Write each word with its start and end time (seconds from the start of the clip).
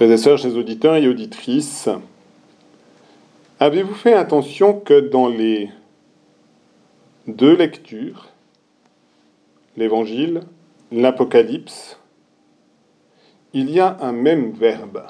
Frères 0.00 0.12
et 0.12 0.16
sœurs, 0.16 0.38
chers 0.38 0.56
auditeurs 0.56 0.96
et 0.96 1.06
auditrices, 1.06 1.90
avez-vous 3.58 3.92
fait 3.92 4.14
attention 4.14 4.72
que 4.72 4.98
dans 4.98 5.28
les 5.28 5.68
deux 7.26 7.54
lectures, 7.54 8.30
l'Évangile, 9.76 10.40
l'Apocalypse, 10.90 11.98
il 13.52 13.70
y 13.70 13.78
a 13.78 13.98
un 14.00 14.12
même 14.12 14.52
verbe 14.52 15.04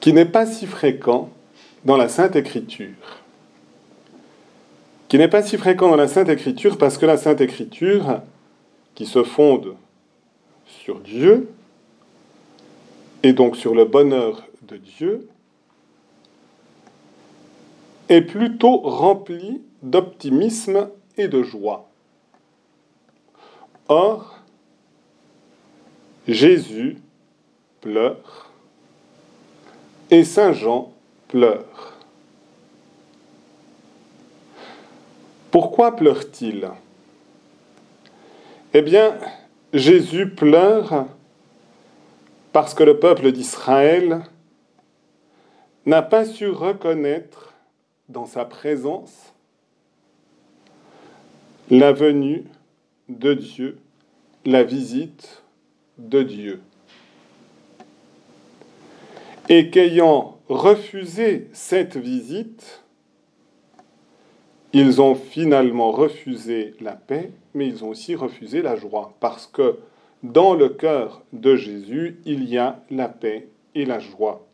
qui 0.00 0.12
n'est 0.12 0.24
pas 0.24 0.46
si 0.46 0.66
fréquent 0.66 1.30
dans 1.84 1.96
la 1.96 2.08
Sainte 2.08 2.34
Écriture. 2.34 3.22
Qui 5.06 5.16
n'est 5.16 5.28
pas 5.28 5.44
si 5.44 5.56
fréquent 5.56 5.88
dans 5.88 5.94
la 5.94 6.08
Sainte 6.08 6.28
Écriture 6.28 6.76
parce 6.76 6.98
que 6.98 7.06
la 7.06 7.18
Sainte 7.18 7.40
Écriture, 7.40 8.22
qui 8.96 9.06
se 9.06 9.22
fonde 9.22 9.76
sur 10.88 11.00
Dieu, 11.00 11.50
et 13.22 13.34
donc 13.34 13.58
sur 13.58 13.74
le 13.74 13.84
bonheur 13.84 14.42
de 14.62 14.78
Dieu, 14.78 15.28
est 18.08 18.22
plutôt 18.22 18.78
remplie 18.78 19.60
d'optimisme 19.82 20.88
et 21.18 21.28
de 21.28 21.42
joie. 21.42 21.90
Or, 23.88 24.38
Jésus 26.26 26.96
pleure 27.82 28.50
et 30.10 30.24
Saint 30.24 30.54
Jean 30.54 30.94
pleure. 31.28 31.98
Pourquoi 35.50 35.96
pleure-t-il? 35.96 36.70
Eh 38.72 38.80
bien, 38.80 39.18
Jésus 39.74 40.30
pleure 40.30 41.06
parce 42.52 42.72
que 42.72 42.82
le 42.82 42.98
peuple 42.98 43.32
d'Israël 43.32 44.22
n'a 45.84 46.00
pas 46.00 46.24
su 46.24 46.48
reconnaître 46.48 47.54
dans 48.08 48.24
sa 48.24 48.46
présence 48.46 49.34
la 51.70 51.92
venue 51.92 52.44
de 53.10 53.34
Dieu, 53.34 53.78
la 54.46 54.62
visite 54.62 55.42
de 55.98 56.22
Dieu. 56.22 56.62
Et 59.50 59.68
qu'ayant 59.68 60.38
refusé 60.48 61.48
cette 61.52 61.98
visite, 61.98 62.82
ils 64.72 65.00
ont 65.02 65.14
finalement 65.14 65.90
refusé 65.90 66.74
la 66.80 66.92
paix, 66.92 67.30
mais 67.58 67.66
ils 67.66 67.84
ont 67.84 67.88
aussi 67.88 68.14
refusé 68.14 68.62
la 68.62 68.76
joie, 68.76 69.14
parce 69.18 69.46
que 69.48 69.80
dans 70.22 70.54
le 70.54 70.68
cœur 70.68 71.22
de 71.32 71.56
Jésus, 71.56 72.20
il 72.24 72.48
y 72.48 72.56
a 72.56 72.80
la 72.88 73.08
paix 73.08 73.48
et 73.74 73.84
la 73.84 73.98
joie. 73.98 74.46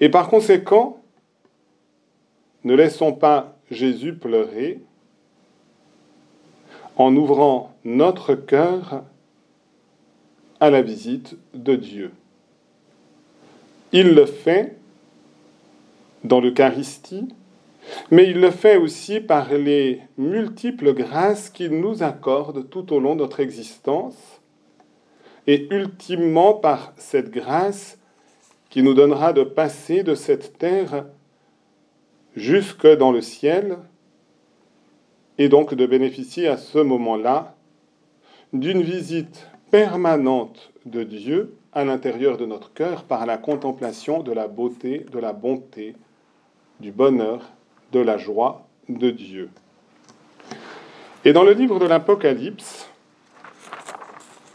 Et 0.00 0.08
par 0.08 0.28
conséquent, 0.28 1.02
ne 2.62 2.74
laissons 2.74 3.12
pas 3.12 3.56
Jésus 3.70 4.14
pleurer 4.14 4.80
en 6.96 7.14
ouvrant 7.16 7.74
notre 7.84 8.34
cœur 8.34 9.02
à 10.60 10.70
la 10.70 10.82
visite 10.82 11.36
de 11.52 11.74
Dieu. 11.74 12.12
Il 13.92 14.14
le 14.14 14.26
fait 14.26 14.76
dans 16.22 16.40
l'Eucharistie, 16.40 17.28
mais 18.10 18.24
il 18.28 18.40
le 18.40 18.50
fait 18.50 18.76
aussi 18.76 19.20
par 19.20 19.52
les 19.52 20.00
multiples 20.16 20.94
grâces 20.94 21.50
qu'il 21.50 21.80
nous 21.80 22.02
accorde 22.02 22.68
tout 22.70 22.92
au 22.92 23.00
long 23.00 23.14
de 23.14 23.20
notre 23.20 23.40
existence, 23.40 24.40
et 25.46 25.68
ultimement 25.70 26.54
par 26.54 26.94
cette 26.96 27.30
grâce 27.30 27.98
qui 28.70 28.82
nous 28.82 28.94
donnera 28.94 29.32
de 29.32 29.42
passer 29.42 30.02
de 30.02 30.14
cette 30.14 30.58
terre 30.58 31.06
jusque 32.34 32.86
dans 32.86 33.12
le 33.12 33.20
ciel, 33.20 33.78
et 35.38 35.48
donc 35.48 35.74
de 35.74 35.86
bénéficier 35.86 36.48
à 36.48 36.56
ce 36.56 36.78
moment-là 36.78 37.56
d'une 38.52 38.82
visite 38.82 39.48
permanente 39.70 40.72
de 40.86 41.02
Dieu 41.02 41.56
à 41.72 41.84
l'intérieur 41.84 42.36
de 42.36 42.46
notre 42.46 42.72
cœur 42.72 43.02
par 43.02 43.26
la 43.26 43.36
contemplation 43.36 44.22
de 44.22 44.32
la 44.32 44.46
beauté, 44.46 45.04
de 45.10 45.18
la 45.18 45.32
bonté, 45.32 45.96
du 46.78 46.92
bonheur, 46.92 47.52
de 47.94 48.00
la 48.00 48.18
joie 48.18 48.66
de 48.88 49.10
Dieu. 49.10 49.48
Et 51.24 51.32
dans 51.32 51.44
le 51.44 51.52
livre 51.52 51.78
de 51.78 51.86
l'Apocalypse, 51.86 52.90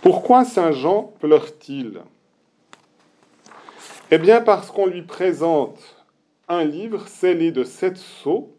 pourquoi 0.01 0.43
Saint 0.43 0.73
Jean 0.73 1.13
pleure-t-il? 1.19 2.01
Eh 4.11 4.17
bien 4.17 4.41
parce 4.41 4.69
qu'on 4.71 4.87
lui 4.87 5.03
présente 5.03 5.79
un 6.49 6.65
livre 6.65 7.07
scellé 7.07 7.51
de 7.51 7.63
sept 7.63 7.95
sceaux, 7.95 8.53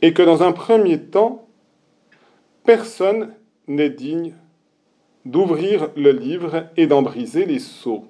et 0.00 0.14
que 0.14 0.22
dans 0.22 0.42
un 0.42 0.52
premier 0.52 1.00
temps, 1.00 1.48
personne 2.64 3.34
n'est 3.66 3.90
digne 3.90 4.34
d'ouvrir 5.24 5.90
le 5.96 6.12
livre 6.12 6.66
et 6.76 6.86
d'en 6.86 7.02
briser 7.02 7.44
les 7.44 7.58
sceaux. 7.58 8.06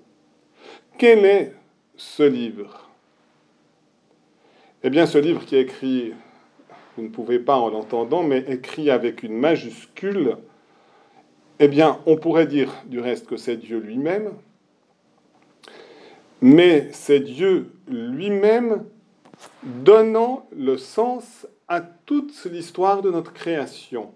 Quel 0.98 1.24
est 1.24 1.54
ce 1.96 2.22
livre? 2.22 2.91
Eh 4.84 4.91
bien, 4.91 5.06
ce 5.06 5.19
livre 5.19 5.44
qui 5.44 5.54
est 5.54 5.60
écrit, 5.60 6.12
vous 6.97 7.04
ne 7.04 7.09
pouvez 7.09 7.38
pas 7.38 7.56
en 7.56 7.70
l'entendant, 7.70 8.25
mais 8.25 8.44
écrit 8.48 8.91
avec 8.91 9.22
une 9.22 9.34
majuscule, 9.34 10.37
eh 11.60 11.69
bien, 11.69 12.00
on 12.06 12.16
pourrait 12.16 12.48
dire 12.48 12.72
du 12.87 12.98
reste 12.98 13.26
que 13.26 13.37
c'est 13.37 13.56
Dieu 13.56 13.78
lui-même, 13.78 14.32
mais 16.41 16.88
c'est 16.91 17.21
Dieu 17.21 17.71
lui-même 17.87 18.84
donnant 19.62 20.48
le 20.56 20.76
sens 20.76 21.47
à 21.69 21.81
toute 21.81 22.44
l'histoire 22.47 23.03
de 23.03 23.10
notre 23.12 23.32
création. 23.32 24.12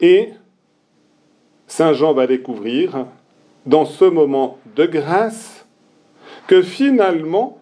Et 0.00 0.30
Saint 1.68 1.92
Jean 1.92 2.12
va 2.12 2.26
découvrir 2.26 3.06
dans 3.66 3.84
ce 3.84 4.04
moment 4.04 4.58
de 4.74 4.86
grâce 4.86 5.67
que 6.48 6.62
finalement, 6.62 7.60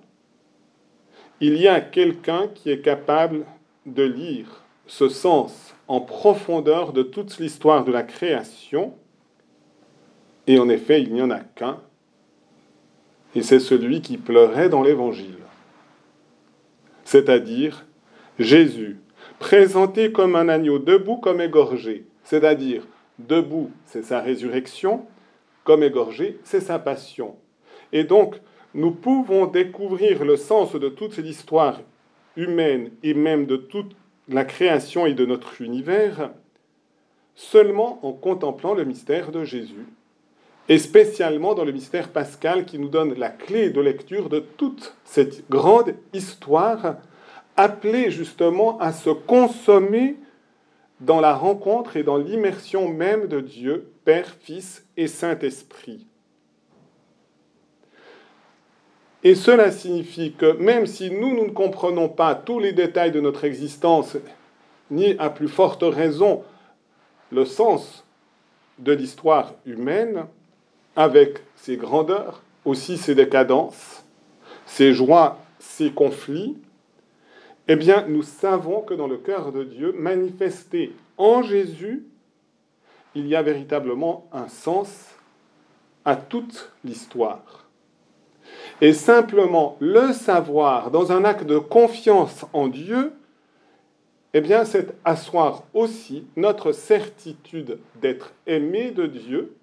il 1.41 1.59
y 1.59 1.69
a 1.69 1.81
quelqu'un 1.81 2.49
qui 2.55 2.71
est 2.71 2.81
capable 2.81 3.45
de 3.85 4.05
lire 4.05 4.65
ce 4.87 5.09
sens 5.09 5.75
en 5.89 6.01
profondeur 6.01 6.93
de 6.93 7.03
toute 7.03 7.39
l'histoire 7.39 7.85
de 7.85 7.91
la 7.91 8.05
création. 8.05 8.95
Et 10.47 10.61
en 10.61 10.69
effet, 10.69 11.03
il 11.03 11.13
n'y 11.13 11.21
en 11.21 11.31
a 11.31 11.41
qu'un, 11.41 11.81
et 13.35 13.43
c'est 13.43 13.59
celui 13.59 14.01
qui 14.01 14.19
pleurait 14.19 14.69
dans 14.69 14.83
l'Évangile, 14.83 15.41
c'est-à-dire 17.05 17.85
Jésus, 18.39 19.01
présenté 19.41 20.13
comme 20.13 20.37
un 20.37 20.49
agneau 20.49 20.79
debout 20.79 21.17
comme 21.17 21.41
égorgé, 21.41 22.07
c'est-à-dire 22.23 22.87
debout, 23.19 23.73
c'est 23.85 24.05
sa 24.05 24.21
résurrection, 24.21 25.07
comme 25.65 25.83
égorgé, 25.83 26.39
c'est 26.45 26.61
sa 26.61 26.79
passion. 26.79 27.35
Et 27.93 28.05
donc, 28.05 28.41
nous 28.77 28.93
pouvons 28.93 29.47
découvrir 29.47 30.25
le 30.25 30.37
sens 30.37 30.75
de 30.75 30.89
toute 30.89 31.17
l'histoire 31.17 31.81
humaine 32.37 32.91
et 33.03 33.15
même 33.15 33.47
de 33.47 33.57
toute 33.57 33.97
la 34.29 34.45
création 34.45 35.07
et 35.07 35.15
de 35.15 35.25
notre 35.25 35.63
univers 35.63 36.31
seulement 37.35 37.99
en 38.03 38.13
contemplant 38.13 38.75
le 38.75 38.85
mystère 38.85 39.33
de 39.33 39.45
Jésus 39.45 39.87
et 40.69 40.79
spécialement 40.79 41.55
dans 41.55 41.65
le 41.65 41.73
mystère 41.73 42.11
pascal 42.11 42.67
qui 42.67 42.79
nous 42.79 42.89
donne 42.89 43.15
la 43.15 43.31
clé 43.31 43.71
de 43.71 43.81
lecture 43.81 44.29
de 44.29 44.41
toute 44.41 44.95
cette 45.05 45.49
grande 45.49 45.95
histoire, 46.13 46.97
appelée 47.57 48.11
justement 48.11 48.79
à 48.79 48.93
se 48.93 49.11
consommer 49.11 50.17
dans 51.01 51.21
la 51.21 51.34
rencontre 51.34 51.97
et 51.97 52.03
dans 52.03 52.17
l'immersion 52.17 52.89
même 52.89 53.29
de 53.29 53.41
Dieu, 53.41 53.91
Père, 54.05 54.37
Fils 54.41 54.84
et 54.97 55.09
Saint-Esprit. 55.09 56.07
Et 59.27 59.34
cela 59.34 59.73
signifie 59.73 60.34
que 60.34 60.53
même 60.53 60.87
si 60.87 61.11
nous, 61.11 61.34
nous 61.34 61.47
ne 61.47 61.51
comprenons 61.51 62.09
pas 62.09 62.37
tous 62.37 62.61
les 62.61 62.73
détails 62.73 63.11
de 63.11 63.19
notre 63.19 63.43
existence, 63.43 64.17
ni 64.89 65.17
à 65.19 65.31
plus 65.31 65.49
forte 65.49 65.83
raison 65.83 66.45
le 67.33 67.45
sens 67.45 68.05
de 68.78 68.93
l'histoire 68.93 69.55
humaine, 69.67 70.27
avec 70.95 71.41
ses 71.57 71.77
grandeurs, 71.77 72.41
aussi 72.65 72.99
ses 72.99 73.17
décadences, 73.17 74.05
ses 74.65 74.95
joies, 74.95 75.41
ses 75.59 75.91
conflits, 75.91 76.57
eh 77.67 77.75
bien, 77.75 78.07
nous 78.07 78.22
savons 78.22 78.81
que 78.81 78.95
dans 78.95 79.09
le 79.09 79.17
cœur 79.17 79.51
de 79.51 79.65
Dieu, 79.65 79.93
manifesté 79.99 80.95
en 81.17 81.43
Jésus, 81.43 82.07
il 83.17 83.27
y 83.27 83.34
a 83.34 83.43
véritablement 83.43 84.29
un 84.33 84.47
sens 84.47 85.07
à 86.05 86.15
toute 86.15 86.71
l'histoire. 86.84 87.66
Et 88.81 88.93
simplement 88.93 89.77
le 89.81 90.13
savoir 90.13 90.91
dans 90.91 91.13
un 91.13 91.25
acte 91.25 91.45
de 91.45 91.59
confiance 91.59 92.45
en 92.53 92.69
Dieu, 92.69 93.13
eh 94.34 94.41
bien, 94.43 94.67
c'est 94.67 94.95
asseoir 95.05 95.63
aussi 95.73 96.27
notre 96.37 96.73
certitude 96.73 97.78
d'être 98.03 98.34
aimé 98.47 98.91
de 98.91 99.07
Dieu, 99.07 99.57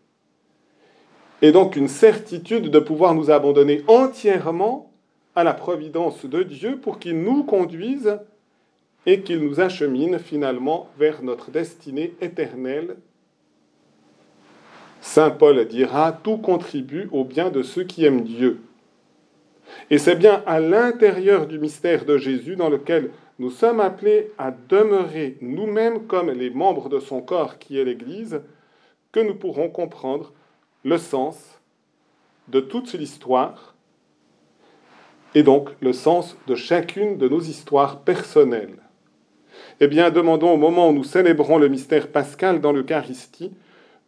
et 1.44 1.52
donc 1.52 1.76
une 1.76 1.90
certitude 1.90 2.72
de 2.72 2.80
pouvoir 2.80 3.14
nous 3.14 3.30
abandonner 3.30 3.84
entièrement 3.88 4.92
à 5.36 5.44
la 5.44 5.54
providence 5.54 6.26
de 6.26 6.42
Dieu 6.42 6.78
pour 6.78 7.00
qu'il 7.00 7.22
nous 7.22 7.44
conduise 7.44 8.18
et 9.06 9.22
qu'il 9.22 9.40
nous 9.40 9.60
achemine 9.60 10.20
finalement 10.20 10.88
vers 10.98 11.22
notre 11.22 11.52
destinée 11.52 12.16
éternelle. 12.22 12.96
Saint 15.02 15.32
Paul 15.32 15.68
dira, 15.68 16.14
tout 16.14 16.38
contribue 16.38 17.10
au 17.12 17.26
bien 17.26 17.50
de 17.50 17.62
ceux 17.62 17.84
qui 17.84 18.06
aiment 18.06 18.24
Dieu. 18.24 18.62
Et 19.90 19.98
c'est 19.98 20.16
bien 20.16 20.44
à 20.46 20.60
l'intérieur 20.60 21.48
du 21.48 21.60
mystère 21.60 22.06
de 22.06 22.18
Jésus 22.18 22.56
dans 22.56 22.70
lequel 22.70 23.12
nous 23.40 23.50
sommes 23.50 23.80
appelés 23.80 24.32
à 24.38 24.52
demeurer 24.52 25.38
nous-mêmes 25.42 26.06
comme 26.08 26.30
les 26.30 26.50
membres 26.50 26.90
de 26.90 27.00
son 27.00 27.22
corps 27.22 27.58
qui 27.58 27.80
est 27.80 27.84
l'Église, 27.84 28.42
que 29.12 29.20
nous 29.20 29.36
pourrons 29.36 29.70
comprendre 29.70 30.34
le 30.84 30.98
sens 30.98 31.60
de 32.48 32.60
toute 32.60 32.94
l'histoire 32.94 33.76
et 35.36 35.44
donc 35.44 35.70
le 35.82 35.94
sens 35.94 36.38
de 36.48 36.56
chacune 36.56 37.18
de 37.18 37.28
nos 37.28 37.42
histoires 37.42 38.02
personnelles. 38.02 38.78
Eh 39.80 39.88
bien, 39.88 40.12
demandons 40.12 40.52
au 40.52 40.58
moment 40.58 40.90
où 40.90 40.94
nous 40.94 41.04
célébrons 41.04 41.58
le 41.58 41.68
mystère 41.68 42.10
pascal 42.10 42.62
dans 42.62 42.72
l'Eucharistie 42.72 43.52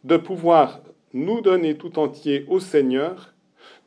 de 0.03 0.17
pouvoir 0.17 0.81
nous 1.13 1.41
donner 1.41 1.77
tout 1.77 1.97
entier 1.97 2.45
au 2.47 2.59
Seigneur, 2.59 3.33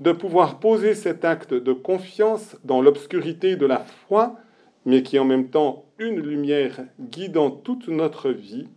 de 0.00 0.12
pouvoir 0.12 0.60
poser 0.60 0.94
cet 0.94 1.24
acte 1.24 1.54
de 1.54 1.72
confiance 1.72 2.56
dans 2.64 2.80
l'obscurité 2.80 3.56
de 3.56 3.66
la 3.66 3.80
foi, 3.80 4.36
mais 4.86 5.02
qui 5.02 5.16
est 5.16 5.20
en 5.20 5.24
même 5.24 5.48
temps 5.48 5.84
une 5.98 6.20
lumière 6.20 6.80
guidant 7.00 7.50
toute 7.50 7.88
notre 7.88 8.30
vie, 8.30 8.68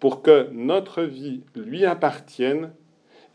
pour 0.00 0.22
que 0.22 0.48
notre 0.52 1.02
vie 1.02 1.42
lui 1.54 1.84
appartienne 1.84 2.72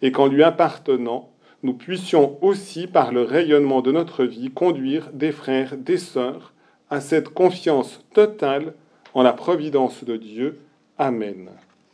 et 0.01 0.11
qu'en 0.11 0.27
lui 0.27 0.43
appartenant, 0.43 1.31
nous 1.63 1.73
puissions 1.73 2.37
aussi, 2.41 2.87
par 2.87 3.11
le 3.11 3.23
rayonnement 3.23 3.81
de 3.81 3.91
notre 3.91 4.23
vie, 4.23 4.49
conduire 4.49 5.09
des 5.13 5.31
frères, 5.31 5.75
des 5.77 5.97
sœurs 5.97 6.53
à 6.89 7.01
cette 7.01 7.29
confiance 7.29 8.05
totale 8.13 8.73
en 9.13 9.23
la 9.23 9.33
providence 9.33 10.03
de 10.03 10.15
Dieu. 10.15 10.59
Amen. 10.97 11.49